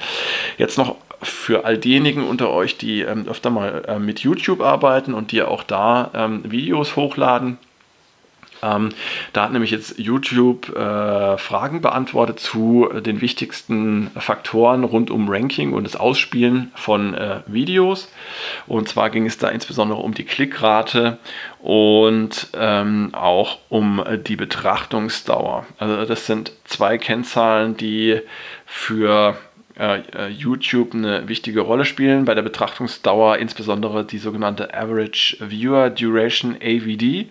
Jetzt 0.56 0.78
noch 0.78 0.96
für 1.20 1.66
all 1.66 1.76
diejenigen 1.76 2.26
unter 2.26 2.50
euch, 2.50 2.78
die 2.78 3.02
ähm, 3.02 3.28
öfter 3.28 3.50
mal 3.50 3.84
äh, 3.86 3.98
mit 3.98 4.20
YouTube 4.20 4.62
arbeiten 4.62 5.12
und 5.12 5.32
die 5.32 5.42
auch 5.42 5.64
da 5.64 6.10
ähm, 6.14 6.50
Videos 6.50 6.96
hochladen. 6.96 7.58
Ähm, 8.62 8.90
da 9.32 9.44
hat 9.44 9.52
nämlich 9.52 9.70
jetzt 9.70 9.98
YouTube 9.98 10.74
äh, 10.74 11.36
Fragen 11.38 11.80
beantwortet 11.80 12.40
zu 12.40 12.88
den 13.04 13.20
wichtigsten 13.20 14.10
Faktoren 14.16 14.84
rund 14.84 15.10
um 15.10 15.28
Ranking 15.28 15.72
und 15.72 15.84
das 15.84 15.96
Ausspielen 15.96 16.70
von 16.74 17.14
äh, 17.14 17.40
Videos. 17.46 18.10
Und 18.66 18.88
zwar 18.88 19.10
ging 19.10 19.26
es 19.26 19.38
da 19.38 19.48
insbesondere 19.48 20.00
um 20.00 20.14
die 20.14 20.24
Klickrate 20.24 21.18
und 21.60 22.48
ähm, 22.54 23.10
auch 23.12 23.58
um 23.68 24.02
die 24.26 24.36
Betrachtungsdauer. 24.36 25.66
Also 25.78 26.04
das 26.04 26.26
sind 26.26 26.52
zwei 26.64 26.98
Kennzahlen, 26.98 27.76
die 27.76 28.20
für 28.66 29.36
äh, 29.76 30.02
äh, 30.16 30.28
YouTube 30.28 30.94
eine 30.94 31.26
wichtige 31.26 31.60
Rolle 31.60 31.84
spielen. 31.84 32.26
Bei 32.26 32.36
der 32.36 32.42
Betrachtungsdauer 32.42 33.38
insbesondere 33.38 34.04
die 34.04 34.18
sogenannte 34.18 34.72
Average 34.72 35.36
Viewer 35.40 35.90
Duration 35.90 36.56
AVD. 36.62 37.26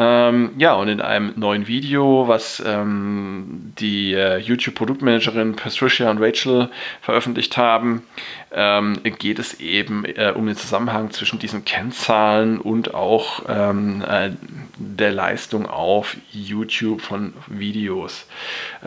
Ähm, 0.00 0.52
ja, 0.58 0.74
und 0.74 0.86
in 0.86 1.00
einem 1.00 1.32
neuen 1.34 1.66
Video, 1.66 2.28
was 2.28 2.62
ähm, 2.64 3.72
die 3.80 4.14
äh, 4.14 4.38
YouTube-Produktmanagerin 4.38 5.56
Patricia 5.56 6.08
und 6.08 6.22
Rachel 6.22 6.68
veröffentlicht 7.00 7.56
haben, 7.56 8.04
ähm, 8.52 9.00
geht 9.18 9.40
es 9.40 9.58
eben 9.58 10.04
äh, 10.04 10.32
um 10.36 10.46
den 10.46 10.54
Zusammenhang 10.54 11.10
zwischen 11.10 11.40
diesen 11.40 11.64
Kennzahlen 11.64 12.60
und 12.60 12.94
auch 12.94 13.42
ähm, 13.48 14.04
äh, 14.08 14.30
der 14.76 15.10
Leistung 15.10 15.66
auf 15.66 16.16
YouTube 16.30 17.00
von 17.00 17.34
Videos. 17.48 18.28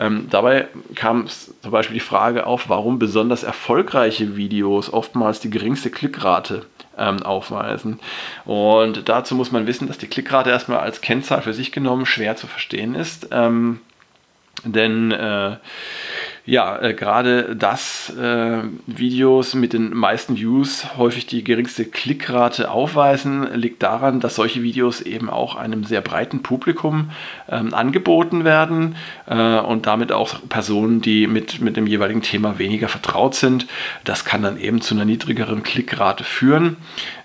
Ähm, 0.00 0.28
dabei 0.30 0.68
kam 0.94 1.26
zum 1.26 1.70
Beispiel 1.70 1.94
die 1.94 2.00
Frage 2.00 2.46
auf, 2.46 2.70
warum 2.70 2.98
besonders 2.98 3.42
erfolgreiche 3.42 4.38
Videos 4.38 4.90
oftmals 4.90 5.40
die 5.40 5.50
geringste 5.50 5.90
Klickrate 5.90 6.64
ähm, 6.98 7.22
aufweisen. 7.22 8.00
Und 8.44 9.08
dazu 9.08 9.34
muss 9.34 9.52
man 9.52 9.66
wissen, 9.66 9.88
dass 9.88 9.98
die 9.98 10.06
Klickrate 10.06 10.50
erstmal 10.50 10.80
als 10.80 11.00
Kennzahl 11.00 11.42
für 11.42 11.54
sich 11.54 11.72
genommen 11.72 12.06
schwer 12.06 12.36
zu 12.36 12.46
verstehen 12.46 12.94
ist. 12.94 13.28
Ähm, 13.30 13.80
denn 14.64 15.10
äh, 15.12 15.56
ja, 16.44 16.80
äh, 16.82 16.92
gerade 16.92 17.54
das 17.54 18.12
äh, 18.16 18.62
Videos 18.86 19.54
mit 19.54 19.72
den 19.72 19.94
meisten 19.94 20.36
Views 20.36 20.96
häufig 20.96 21.26
die 21.26 21.44
geringste 21.44 21.84
Klickrate 21.84 22.68
aufweisen, 22.68 23.54
liegt 23.54 23.82
daran, 23.84 24.18
dass 24.18 24.34
solche 24.34 24.62
Videos 24.62 25.00
eben 25.00 25.30
auch 25.30 25.54
einem 25.54 25.84
sehr 25.84 26.00
breiten 26.00 26.42
Publikum 26.42 27.10
ähm, 27.48 27.72
angeboten 27.74 28.44
werden 28.44 28.96
äh, 29.26 29.60
und 29.60 29.86
damit 29.86 30.10
auch 30.10 30.48
Personen, 30.48 31.00
die 31.00 31.28
mit, 31.28 31.60
mit 31.60 31.76
dem 31.76 31.86
jeweiligen 31.86 32.22
Thema 32.22 32.58
weniger 32.58 32.88
vertraut 32.88 33.36
sind. 33.36 33.68
Das 34.02 34.24
kann 34.24 34.42
dann 34.42 34.58
eben 34.58 34.80
zu 34.80 34.94
einer 34.94 35.04
niedrigeren 35.04 35.62
Klickrate 35.62 36.24
führen. 36.24 36.76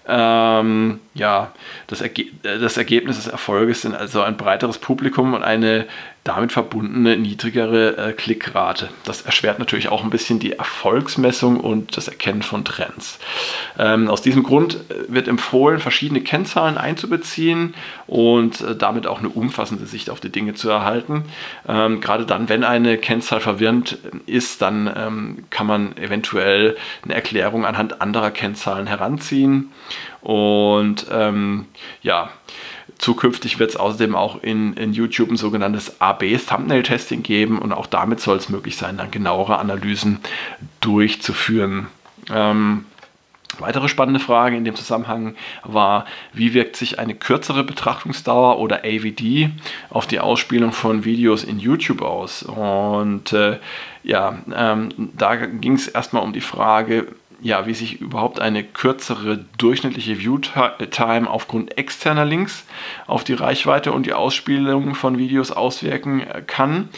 Ähm, 0.07 0.99
ja, 1.13 1.51
das, 1.87 2.01
Erge 2.01 2.27
das 2.41 2.77
Ergebnis 2.77 3.17
des 3.17 3.27
Erfolges 3.27 3.81
sind 3.81 3.93
also 3.93 4.21
ein 4.21 4.37
breiteres 4.37 4.77
Publikum 4.77 5.33
und 5.33 5.43
eine 5.43 5.85
damit 6.27 6.51
verbundene 6.51 7.15
niedrigere 7.15 7.97
äh, 7.97 8.13
Klickrate. 8.13 8.89
Das 9.05 9.21
erschwert 9.21 9.59
natürlich 9.59 9.87
auch 9.87 10.03
ein 10.03 10.09
bisschen 10.09 10.39
die 10.39 10.51
Erfolgsmessung 10.51 11.59
und 11.59 11.95
das 11.95 12.09
Erkennen 12.09 12.41
von 12.41 12.65
Trends. 12.65 13.17
Ähm, 13.79 14.09
aus 14.09 14.21
diesem 14.21 14.43
Grund 14.43 14.75
äh, 14.75 15.05
wird 15.07 15.29
empfohlen, 15.29 15.79
verschiedene 15.79 16.21
Kennzahlen 16.21 16.77
einzubeziehen 16.77 17.75
und 18.07 18.59
äh, 18.59 18.75
damit 18.75 19.07
auch 19.07 19.19
eine 19.19 19.29
umfassende 19.29 19.85
Sicht 19.85 20.09
auf 20.09 20.19
die 20.19 20.29
Dinge 20.29 20.53
zu 20.53 20.69
erhalten. 20.69 21.23
Ähm, 21.67 22.01
gerade 22.01 22.25
dann, 22.25 22.49
wenn 22.49 22.65
eine 22.65 22.97
Kennzahl 22.97 23.39
verwirrend 23.39 23.97
ist, 24.25 24.61
dann 24.61 24.91
ähm, 24.95 25.45
kann 25.49 25.65
man 25.65 25.95
eventuell 25.95 26.75
eine 27.03 27.15
Erklärung 27.15 27.65
anhand 27.65 28.01
anderer 28.01 28.31
Kennzahlen 28.31 28.87
heranziehen. 28.87 29.71
Und 30.27 31.05
ähm, 31.09 31.67
ja, 32.01 32.29
Zukünftig 32.97 33.59
wird 33.59 33.69
es 33.69 33.75
außerdem 33.75 34.15
auch 34.15 34.41
in, 34.41 34.73
in 34.73 34.91
YouTube 34.91 35.29
ein 35.29 35.37
sogenanntes 35.37 36.01
AB-Thumbnail-Testing 36.01 37.21
geben 37.21 37.59
und 37.59 37.71
auch 37.71 37.85
damit 37.85 38.19
soll 38.19 38.37
es 38.37 38.49
möglich 38.49 38.75
sein, 38.75 38.97
dann 38.97 39.11
genauere 39.11 39.59
Analysen 39.59 40.19
durchzuführen. 40.81 41.87
Ähm, 42.33 42.85
Weitere 43.59 43.87
spannende 43.87 44.19
Frage 44.19 44.57
in 44.57 44.65
dem 44.65 44.75
Zusammenhang 44.75 45.35
war, 45.63 46.05
wie 46.33 46.53
wirkt 46.53 46.75
sich 46.75 46.99
eine 46.99 47.15
kürzere 47.15 47.63
Betrachtungsdauer 47.63 48.59
oder 48.59 48.83
AVD 48.83 49.49
auf 49.89 50.05
die 50.05 50.19
Ausspielung 50.19 50.73
von 50.73 51.05
Videos 51.05 51.43
in 51.43 51.57
YouTube 51.57 52.01
aus? 52.01 52.43
Und 52.43 53.33
äh, 53.33 53.57
ja, 54.03 54.37
ähm, 54.53 54.89
da 55.17 55.37
ging 55.37 55.73
es 55.73 55.87
erstmal 55.87 56.23
um 56.23 56.33
die 56.33 56.41
Frage, 56.41 57.07
ja, 57.41 57.65
wie 57.67 57.73
sich 57.73 58.01
überhaupt 58.01 58.39
eine 58.39 58.63
kürzere 58.63 59.45
durchschnittliche 59.57 60.19
View-Time 60.19 61.29
aufgrund 61.29 61.77
externer 61.77 62.25
Links 62.25 62.65
auf 63.05 63.23
die 63.23 63.33
Reichweite 63.33 63.91
und 63.91 64.05
die 64.05 64.13
Ausspielung 64.13 64.95
von 64.95 65.17
Videos 65.17 65.51
auswirken 65.51 66.25
kann. 66.47 66.89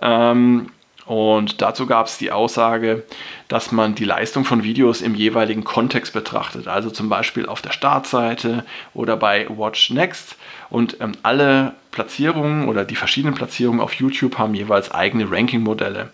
Ähm, 0.00 0.70
Und 1.04 1.60
dazu 1.60 1.86
gab 1.86 2.06
es 2.06 2.18
die 2.18 2.30
Aussage, 2.30 3.04
dass 3.52 3.70
man 3.70 3.94
die 3.94 4.06
Leistung 4.06 4.46
von 4.46 4.64
Videos 4.64 5.02
im 5.02 5.14
jeweiligen 5.14 5.62
Kontext 5.62 6.14
betrachtet. 6.14 6.68
Also 6.68 6.88
zum 6.88 7.10
Beispiel 7.10 7.44
auf 7.44 7.60
der 7.60 7.72
Startseite 7.72 8.64
oder 8.94 9.14
bei 9.18 9.46
Watch 9.50 9.90
Next. 9.90 10.36
Und 10.70 10.96
ähm, 11.00 11.12
alle 11.22 11.74
Platzierungen 11.90 12.66
oder 12.66 12.86
die 12.86 12.96
verschiedenen 12.96 13.34
Platzierungen 13.34 13.82
auf 13.82 13.92
YouTube 13.92 14.38
haben 14.38 14.54
jeweils 14.54 14.90
eigene 14.90 15.30
Ranking-Modelle. 15.30 16.08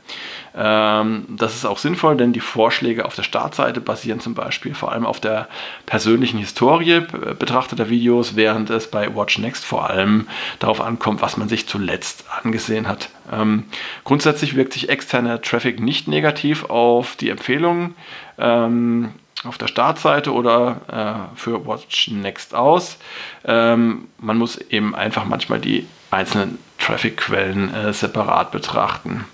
Ähm, 0.56 1.26
das 1.28 1.54
ist 1.54 1.64
auch 1.64 1.78
sinnvoll, 1.78 2.16
denn 2.16 2.32
die 2.32 2.40
Vorschläge 2.40 3.04
auf 3.04 3.14
der 3.14 3.22
Startseite 3.22 3.80
basieren 3.80 4.18
zum 4.18 4.34
Beispiel 4.34 4.74
vor 4.74 4.90
allem 4.90 5.06
auf 5.06 5.20
der 5.20 5.46
persönlichen 5.86 6.38
Historie 6.38 7.02
betrachteter 7.38 7.88
Videos, 7.88 8.34
während 8.34 8.68
es 8.70 8.90
bei 8.90 9.14
Watch 9.14 9.38
Next 9.38 9.64
vor 9.64 9.88
allem 9.88 10.26
darauf 10.58 10.80
ankommt, 10.80 11.22
was 11.22 11.36
man 11.36 11.48
sich 11.48 11.68
zuletzt 11.68 12.24
angesehen 12.42 12.88
hat. 12.88 13.10
Ähm, 13.32 13.64
grundsätzlich 14.02 14.56
wirkt 14.56 14.72
sich 14.72 14.88
externer 14.88 15.40
Traffic 15.40 15.78
nicht 15.78 16.08
negativ 16.08 16.64
auf 16.64 17.14
die 17.14 17.27
Empfehlungen. 17.30 17.94
Ähm, 18.38 19.10
auf 19.44 19.58
der 19.58 19.68
Startseite 19.68 20.32
oder 20.32 21.30
äh, 21.32 21.36
für 21.36 21.66
Watch 21.66 22.10
Next 22.10 22.54
aus. 22.54 22.98
Ähm, 23.44 24.08
man 24.18 24.36
muss 24.36 24.56
eben 24.56 24.94
einfach 24.94 25.24
manchmal 25.24 25.60
die 25.60 25.86
einzelnen 26.10 26.58
Traffic-Quellen 26.78 27.72
äh, 27.72 27.92
separat 27.92 28.50
betrachten. 28.50 29.24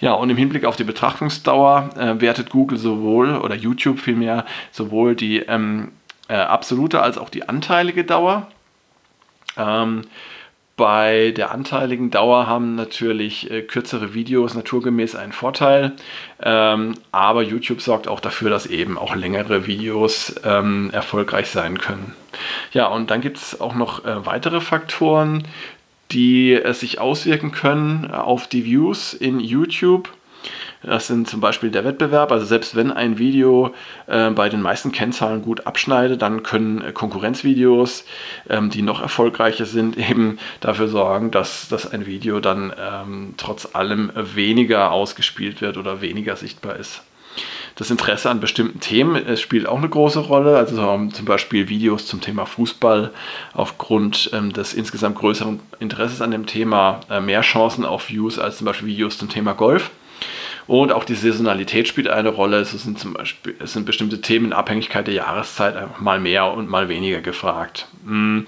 Ja, 0.00 0.12
und 0.12 0.30
im 0.30 0.36
Hinblick 0.36 0.64
auf 0.64 0.76
die 0.76 0.84
Betrachtungsdauer 0.84 1.90
äh, 1.96 2.20
wertet 2.20 2.50
Google 2.50 2.78
sowohl 2.78 3.36
oder 3.36 3.54
YouTube 3.54 3.98
vielmehr 3.98 4.44
sowohl 4.70 5.16
die 5.16 5.38
ähm, 5.38 5.92
äh, 6.28 6.34
absolute 6.34 7.02
als 7.02 7.18
auch 7.18 7.30
die 7.30 7.48
anteilige 7.48 8.04
Dauer. 8.04 8.48
Ähm, 9.56 10.02
bei 10.76 11.32
der 11.36 11.52
anteiligen 11.52 12.10
Dauer 12.10 12.46
haben 12.46 12.74
natürlich 12.74 13.50
äh, 13.50 13.62
kürzere 13.62 14.12
Videos 14.14 14.54
naturgemäß 14.54 15.14
einen 15.14 15.32
Vorteil, 15.32 15.92
ähm, 16.42 16.94
aber 17.12 17.42
YouTube 17.42 17.80
sorgt 17.80 18.08
auch 18.08 18.20
dafür, 18.20 18.50
dass 18.50 18.66
eben 18.66 18.98
auch 18.98 19.14
längere 19.14 19.66
Videos 19.66 20.34
ähm, 20.44 20.90
erfolgreich 20.92 21.48
sein 21.48 21.78
können. 21.78 22.14
Ja, 22.72 22.86
und 22.86 23.10
dann 23.10 23.20
gibt 23.20 23.36
es 23.36 23.60
auch 23.60 23.74
noch 23.74 24.04
äh, 24.04 24.26
weitere 24.26 24.60
Faktoren, 24.60 25.44
die 26.10 26.52
äh, 26.52 26.72
sich 26.74 26.98
auswirken 26.98 27.52
können 27.52 28.10
auf 28.10 28.48
die 28.48 28.64
Views 28.64 29.14
in 29.14 29.38
YouTube. 29.38 30.08
Das 30.86 31.06
sind 31.06 31.28
zum 31.28 31.40
Beispiel 31.40 31.70
der 31.70 31.84
Wettbewerb. 31.84 32.30
Also 32.30 32.44
selbst 32.44 32.76
wenn 32.76 32.92
ein 32.92 33.18
Video 33.18 33.74
äh, 34.06 34.30
bei 34.30 34.48
den 34.48 34.60
meisten 34.60 34.92
Kennzahlen 34.92 35.42
gut 35.42 35.66
abschneidet, 35.66 36.22
dann 36.22 36.42
können 36.42 36.82
äh, 36.82 36.92
Konkurrenzvideos, 36.92 38.04
ähm, 38.48 38.70
die 38.70 38.82
noch 38.82 39.00
erfolgreicher 39.00 39.66
sind, 39.66 39.96
eben 40.10 40.38
dafür 40.60 40.88
sorgen, 40.88 41.30
dass, 41.30 41.68
dass 41.68 41.90
ein 41.90 42.06
Video 42.06 42.40
dann 42.40 42.72
ähm, 42.78 43.34
trotz 43.36 43.74
allem 43.74 44.12
weniger 44.14 44.92
ausgespielt 44.92 45.60
wird 45.60 45.76
oder 45.76 46.00
weniger 46.00 46.36
sichtbar 46.36 46.76
ist. 46.76 47.02
Das 47.76 47.90
Interesse 47.90 48.30
an 48.30 48.38
bestimmten 48.38 48.78
Themen 48.78 49.16
äh, 49.16 49.36
spielt 49.36 49.66
auch 49.66 49.78
eine 49.78 49.88
große 49.88 50.20
Rolle. 50.20 50.56
Also 50.56 50.76
zum 51.12 51.24
Beispiel 51.24 51.68
Videos 51.68 52.06
zum 52.06 52.20
Thema 52.20 52.46
Fußball 52.46 53.10
aufgrund 53.52 54.30
ähm, 54.32 54.52
des 54.52 54.74
insgesamt 54.74 55.16
größeren 55.16 55.60
Interesses 55.80 56.20
an 56.20 56.30
dem 56.30 56.46
Thema 56.46 57.00
äh, 57.10 57.20
mehr 57.20 57.40
Chancen 57.40 57.84
auf 57.84 58.10
Views 58.10 58.38
als 58.38 58.58
zum 58.58 58.66
Beispiel 58.66 58.88
Videos 58.88 59.18
zum 59.18 59.28
Thema 59.28 59.54
Golf. 59.54 59.90
Und 60.66 60.92
auch 60.92 61.04
die 61.04 61.14
Saisonalität 61.14 61.88
spielt 61.88 62.08
eine 62.08 62.30
Rolle. 62.30 62.58
Es 62.58 62.70
sind 62.70 62.98
zum 62.98 63.12
Beispiel 63.12 63.54
es 63.58 63.72
sind 63.72 63.84
bestimmte 63.84 64.20
Themen 64.20 64.46
in 64.46 64.52
Abhängigkeit 64.52 65.06
der 65.06 65.14
Jahreszeit 65.14 65.76
einfach 65.76 66.00
mal 66.00 66.20
mehr 66.20 66.52
und 66.52 66.68
mal 66.68 66.88
weniger 66.88 67.20
gefragt. 67.20 67.86
Mm. 68.04 68.40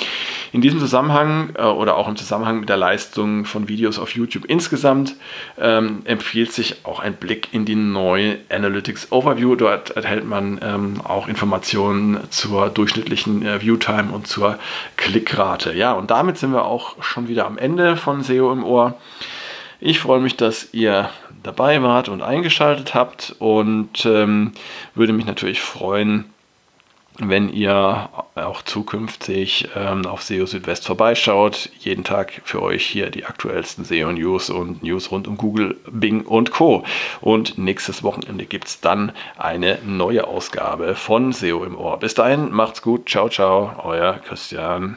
In 0.53 0.61
diesem 0.61 0.81
Zusammenhang 0.81 1.51
äh, 1.57 1.63
oder 1.63 1.97
auch 1.97 2.09
im 2.09 2.17
Zusammenhang 2.17 2.61
mit 2.61 2.69
der 2.69 2.77
Leistung 2.77 3.45
von 3.45 3.69
Videos 3.69 3.99
auf 3.99 4.15
YouTube 4.15 4.47
insgesamt 4.47 5.17
ähm, 5.59 6.03
empfiehlt 6.05 6.53
sich 6.53 6.85
auch 6.85 7.01
ein 7.01 7.15
Blick 7.15 7.49
in 7.53 7.65
die 7.65 7.75
neue 7.75 8.39
Analytics 8.49 9.13
Overview. 9.13 9.57
Dort 9.57 9.91
erhält 9.91 10.25
man 10.25 10.59
ähm, 10.63 11.01
auch 11.05 11.29
Informationen 11.29 12.19
zur 12.31 12.71
durchschnittlichen 12.71 13.45
äh, 13.45 13.61
Viewtime 13.61 14.13
und 14.13 14.27
zur 14.27 14.59
Klickrate. 14.97 15.75
Ja, 15.75 15.93
und 15.93 16.11
damit 16.11 16.39
sind 16.39 16.53
wir 16.53 16.65
auch 16.65 17.03
schon 17.03 17.29
wieder 17.29 17.47
am 17.47 17.59
Ende 17.59 17.97
von 17.97 18.23
SEO 18.23 18.53
im 18.53 18.65
Ohr. 18.65 18.95
Ich 19.81 20.01
freue 20.01 20.21
mich, 20.21 20.37
dass 20.37 20.73
ihr 20.73 21.11
dabei 21.43 21.83
wart 21.83 22.09
und 22.09 22.23
eingeschaltet 22.23 22.95
habt 22.95 23.37
und 23.39 24.07
ähm, 24.07 24.53
würde 24.95 25.13
mich 25.13 25.27
natürlich 25.27 25.61
freuen, 25.61 26.25
wenn 27.19 27.49
ihr 27.51 28.09
auch 28.35 28.63
zukünftig 28.63 29.69
ähm, 29.75 30.07
auf 30.07 30.23
SEO 30.23 30.47
Südwest 30.47 30.87
vorbeischaut. 30.87 31.71
Jeden 31.79 32.05
Tag 32.05 32.43
für 32.45 32.63
euch 32.63 32.85
hier 32.85 33.11
die 33.11 33.25
aktuellsten 33.25 33.85
SEO-News 33.85 34.51
und 34.51 34.83
News 34.83 35.11
rund 35.11 35.29
um 35.29 35.37
Google, 35.37 35.77
Bing 35.91 36.23
und 36.23 36.51
Co. 36.51 36.85
Und 37.21 37.59
nächstes 37.59 38.03
Wochenende 38.03 38.45
gibt 38.45 38.69
es 38.69 38.81
dann 38.81 39.13
eine 39.39 39.79
neue 39.85 40.27
Ausgabe 40.27 40.95
von 40.95 41.33
SEO 41.33 41.65
im 41.65 41.77
Ohr. 41.77 41.99
Bis 41.99 42.15
dahin, 42.15 42.51
macht's 42.51 42.83
gut. 42.83 43.09
Ciao, 43.09 43.29
ciao. 43.29 43.75
Euer 43.85 44.15
Christian. 44.15 44.97